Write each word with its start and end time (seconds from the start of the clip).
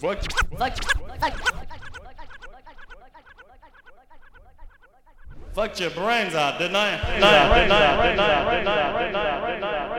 Fuck. 0.00 0.32
Fuck. 0.56 0.76
Fucked 5.52 5.80
your 5.80 5.90
brains 5.90 6.34
out, 6.34 6.58
didn't 6.58 6.76
I? 6.76 6.96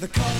The 0.00 0.08
cult 0.08 0.39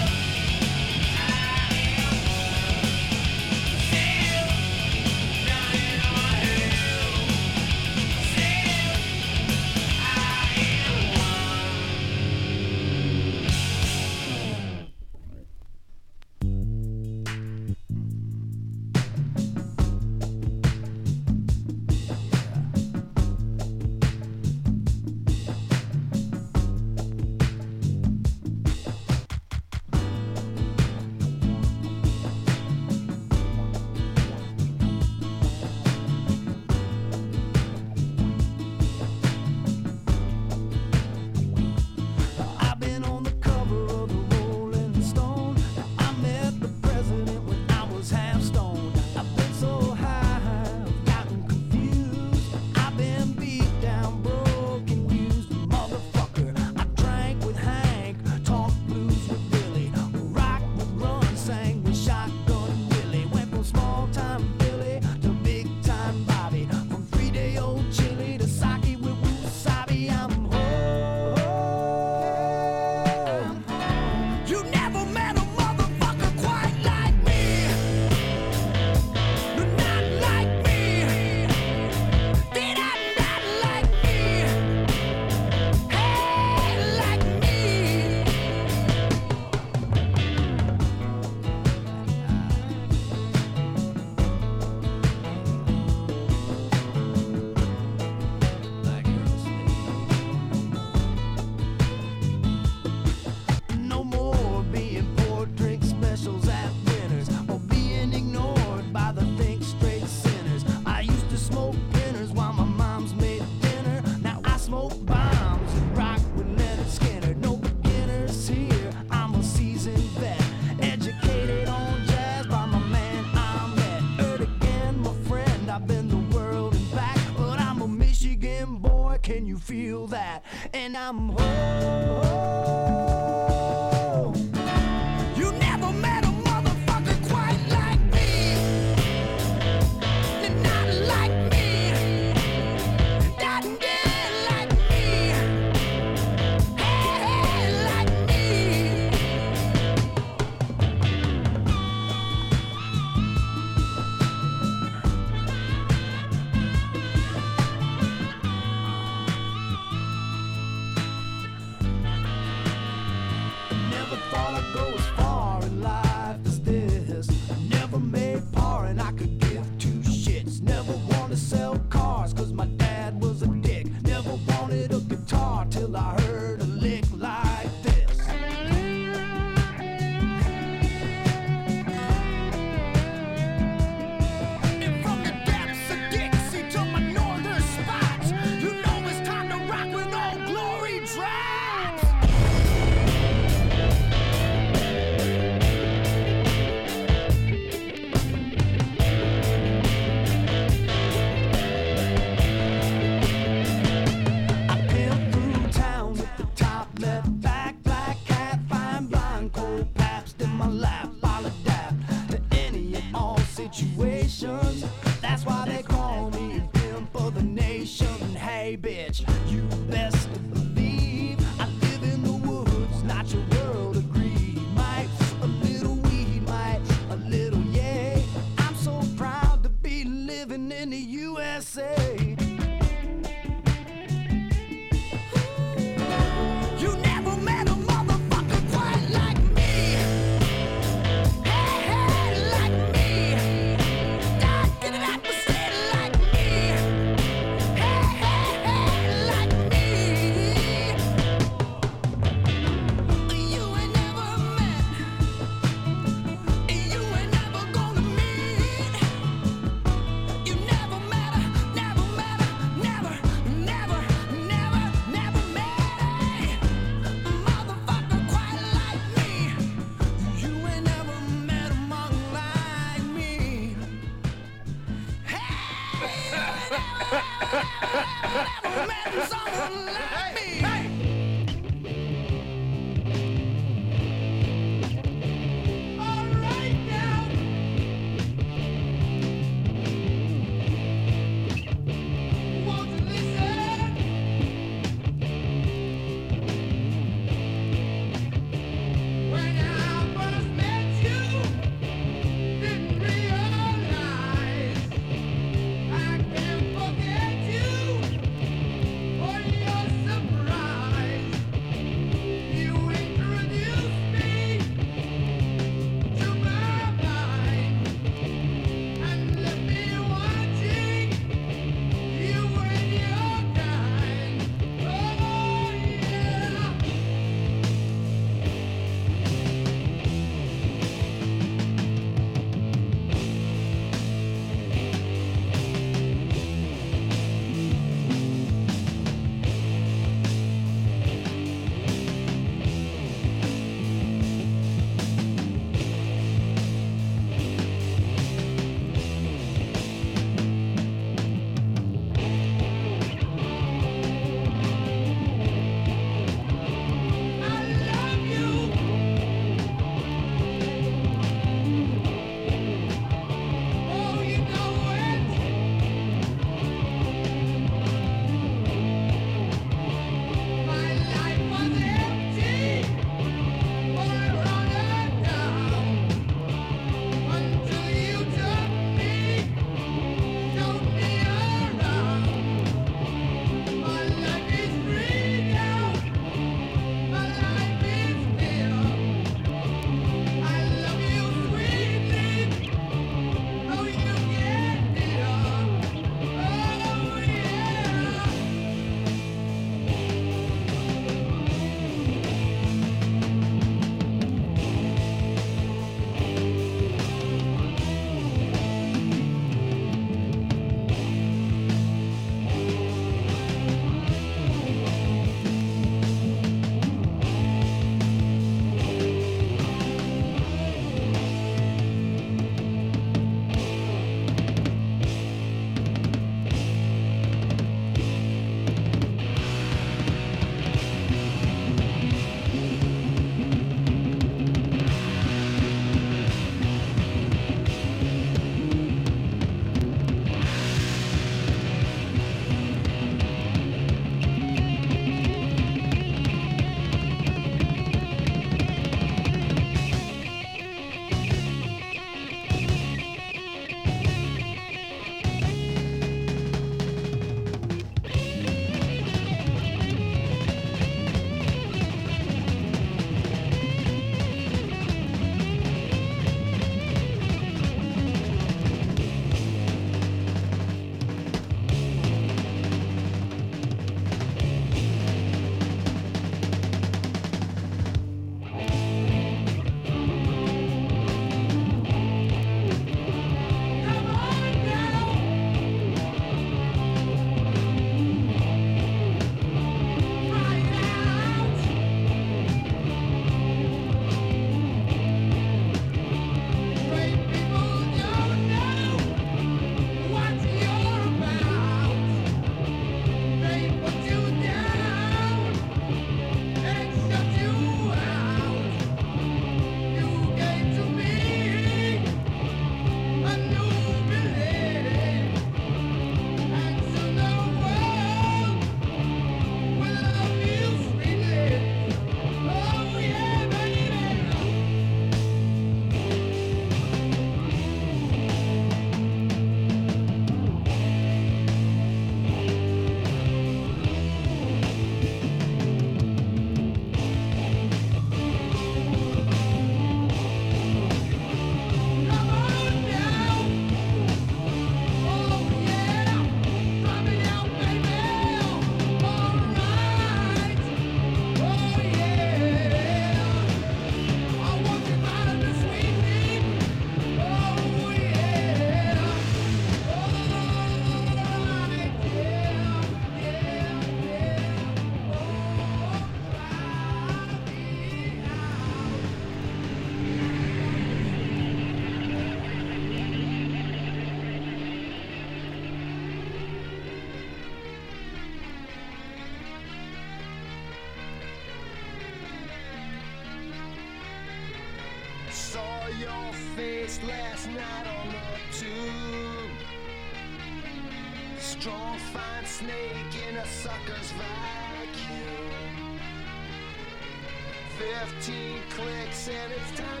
15 598.01 598.63
clicks 598.71 599.27
and 599.27 599.51
it's 599.53 599.79
time 599.79 600.00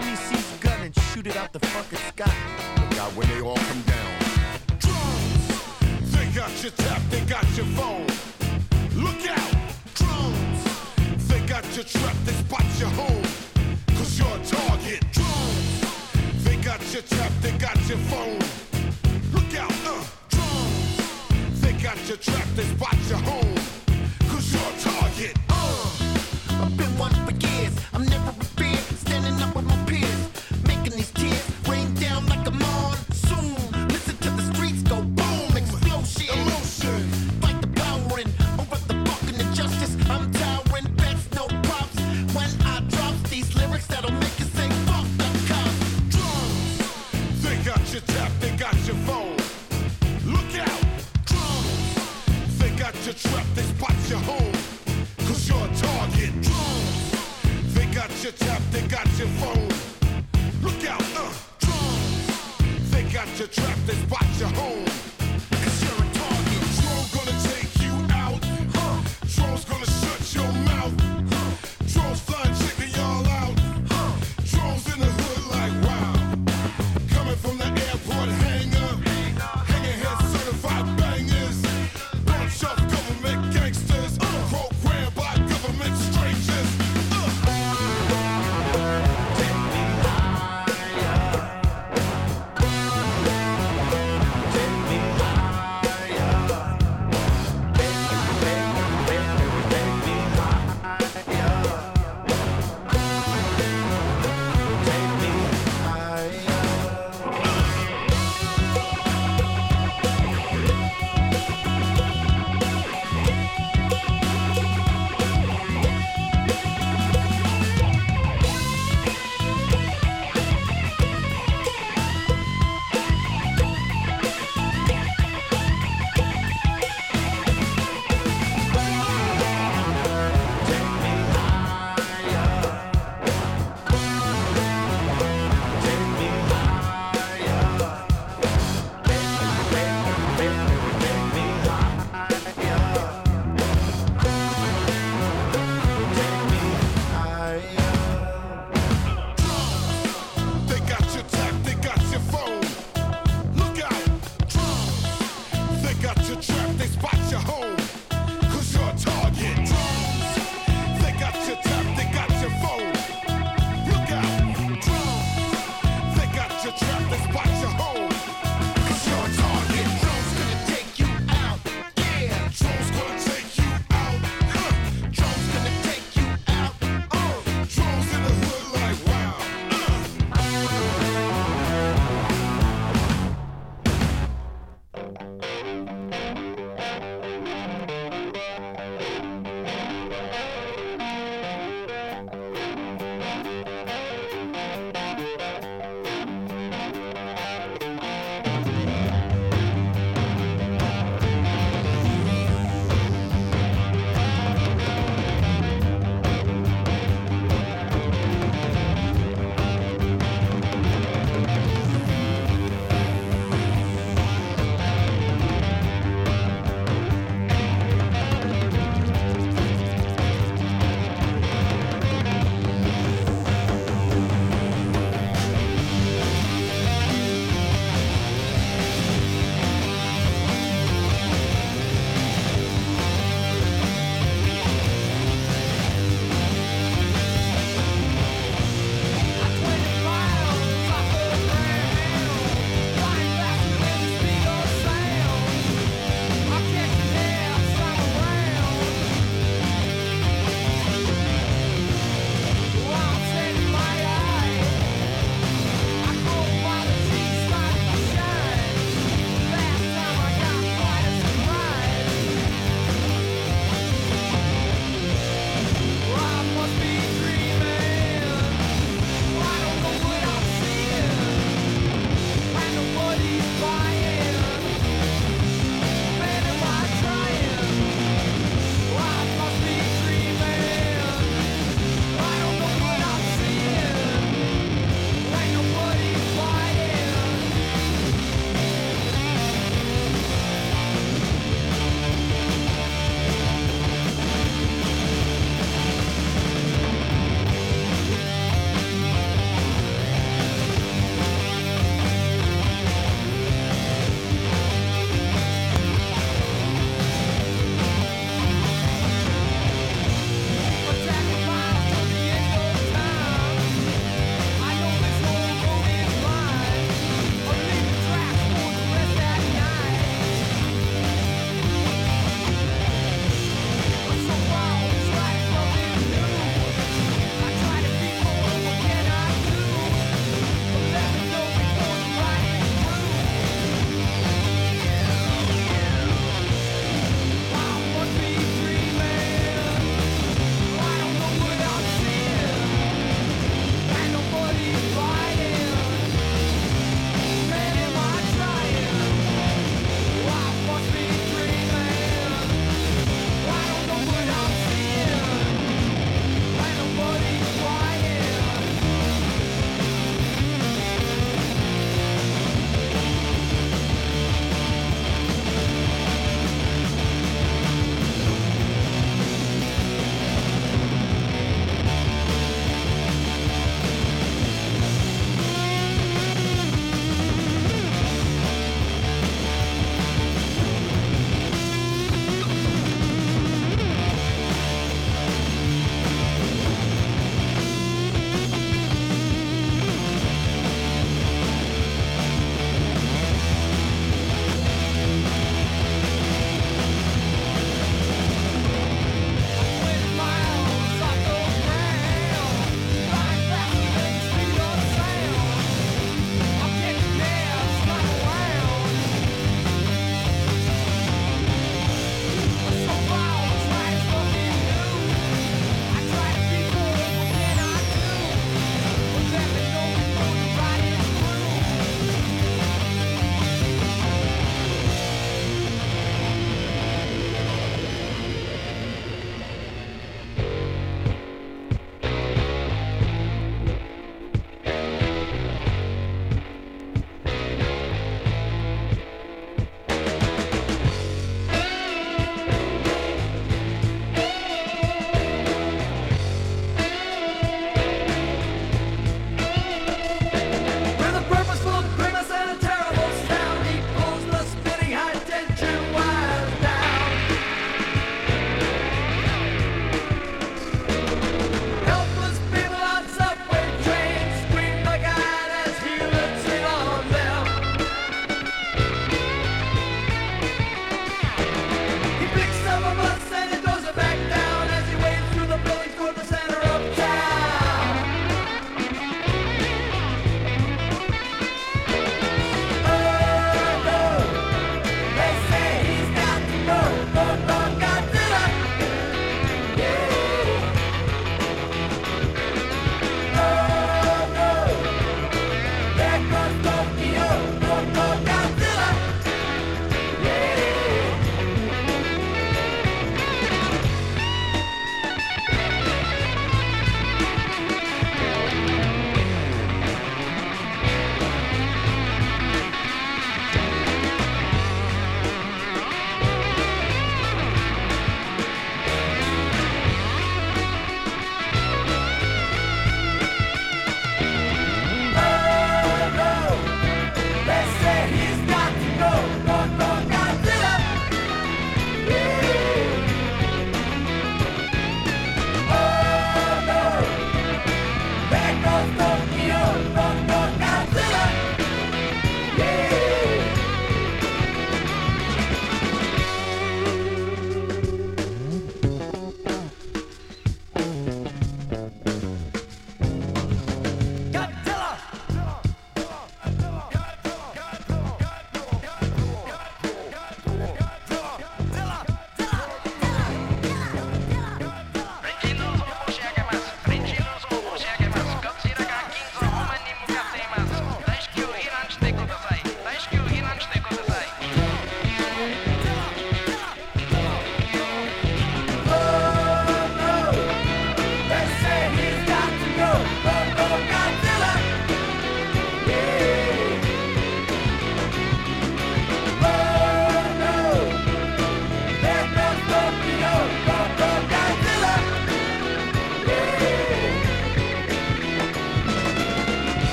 to 0.00 0.06
me 0.06 0.29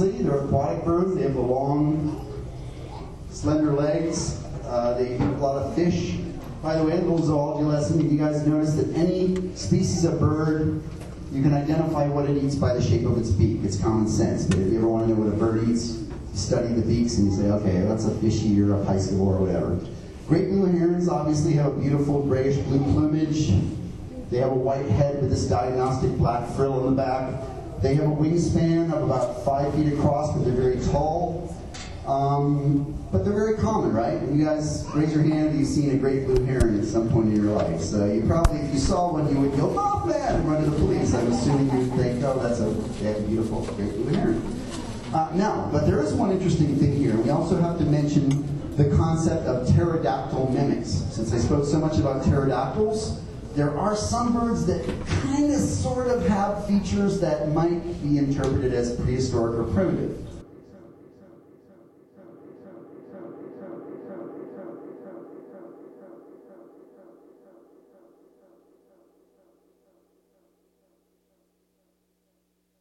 They're 0.00 0.44
aquatic 0.44 0.82
birds. 0.84 1.14
They 1.14 1.22
have 1.22 1.34
the 1.34 1.40
long, 1.40 2.26
slender 3.28 3.72
legs. 3.72 4.42
Uh, 4.64 4.94
they 4.94 5.14
eat 5.14 5.20
a 5.20 5.24
lot 5.36 5.62
of 5.62 5.74
fish. 5.74 6.16
By 6.62 6.76
the 6.76 6.84
way, 6.84 6.92
a 6.92 6.96
little 6.96 7.18
zoology 7.18 7.64
lesson. 7.64 8.04
If 8.04 8.10
you 8.10 8.18
guys 8.18 8.46
notice 8.46 8.74
that 8.74 8.94
any 8.96 9.54
species 9.56 10.04
of 10.04 10.18
bird, 10.18 10.82
you 11.32 11.42
can 11.42 11.52
identify 11.52 12.06
what 12.06 12.30
it 12.30 12.42
eats 12.42 12.54
by 12.54 12.72
the 12.72 12.82
shape 12.82 13.04
of 13.04 13.18
its 13.18 13.30
beak. 13.30 13.58
It's 13.62 13.78
common 13.78 14.08
sense. 14.08 14.46
But 14.46 14.58
if 14.58 14.72
you 14.72 14.78
ever 14.78 14.88
want 14.88 15.06
to 15.06 15.14
know 15.14 15.20
what 15.20 15.32
a 15.32 15.36
bird 15.36 15.68
eats, 15.68 15.98
you 15.98 16.08
study 16.34 16.68
the 16.68 16.82
beaks 16.82 17.18
and 17.18 17.30
you 17.30 17.36
say, 17.36 17.50
okay, 17.50 17.80
that's 17.82 18.06
a 18.06 18.14
fishy 18.20 18.58
or 18.62 18.80
a 18.80 18.84
piscivore 18.84 19.36
or 19.36 19.40
whatever. 19.44 19.78
Great 20.28 20.48
blue 20.48 20.64
herons 20.64 21.08
obviously 21.08 21.52
have 21.54 21.66
a 21.66 21.76
beautiful 21.78 22.22
grayish 22.22 22.56
blue 22.56 22.78
plumage. 22.92 23.52
They 24.30 24.38
have 24.38 24.52
a 24.52 24.54
white 24.54 24.86
head 24.86 25.20
with 25.20 25.30
this 25.30 25.44
diagnostic 25.46 26.12
black 26.12 26.48
frill 26.54 26.86
in 26.86 26.94
the 26.94 27.02
back. 27.02 27.34
They 27.82 27.94
have 27.94 28.06
a 28.06 28.08
wingspan 28.08 28.92
of 28.92 29.02
about 29.02 29.44
five 29.44 29.74
feet 29.74 29.92
across, 29.92 30.34
but 30.34 30.44
they're 30.44 30.52
very 30.52 30.80
tall. 30.86 31.56
Um, 32.06 32.96
but 33.12 33.24
they're 33.24 33.34
very 33.34 33.56
common, 33.56 33.92
right? 33.92 34.20
You 34.22 34.44
guys 34.44 34.86
raise 34.94 35.14
your 35.14 35.22
hand 35.22 35.50
if 35.50 35.60
you've 35.60 35.68
seen 35.68 35.90
a 35.90 35.96
great 35.96 36.26
blue 36.26 36.44
heron 36.44 36.78
at 36.78 36.84
some 36.84 37.08
point 37.08 37.28
in 37.28 37.36
your 37.36 37.52
life. 37.52 37.80
So 37.80 38.04
you 38.04 38.22
probably, 38.26 38.60
if 38.60 38.74
you 38.74 38.80
saw 38.80 39.12
one, 39.12 39.32
you 39.32 39.40
would 39.40 39.56
go, 39.56 39.74
"Oh 39.78 40.04
man!" 40.06 40.36
and 40.36 40.48
run 40.48 40.62
to 40.64 40.70
the 40.70 40.76
police. 40.76 41.14
I'm 41.14 41.30
assuming 41.32 41.70
you'd 41.78 41.92
think, 41.94 42.22
"Oh, 42.24 42.38
that's 42.38 42.60
a, 42.60 42.70
that's 43.02 43.20
beautiful, 43.20 43.62
great 43.76 43.92
blue 43.94 44.12
heron." 44.14 44.60
Uh, 45.14 45.30
now, 45.34 45.68
but 45.72 45.86
there 45.86 46.00
is 46.02 46.12
one 46.12 46.30
interesting 46.30 46.76
thing 46.76 46.96
here. 46.96 47.16
We 47.16 47.30
also 47.30 47.60
have 47.60 47.78
to 47.78 47.84
mention 47.84 48.46
the 48.76 48.96
concept 48.96 49.46
of 49.46 49.68
pterodactyl 49.68 50.50
mimics. 50.52 50.90
Since 51.10 51.32
I 51.32 51.38
spoke 51.38 51.64
so 51.64 51.78
much 51.78 51.98
about 51.98 52.24
pterodactyls, 52.24 53.20
there 53.54 53.76
are 53.76 53.96
some 53.96 54.32
birds 54.32 54.64
that 54.66 54.84
kind 55.06 55.52
of 55.52 55.60
sort 55.60 56.06
of 56.06 56.26
have 56.26 56.66
features 56.66 57.20
that 57.20 57.48
might 57.52 57.80
be 58.02 58.18
interpreted 58.18 58.72
as 58.72 58.94
prehistoric 58.96 59.58
or 59.58 59.64
primitive. 59.72 60.29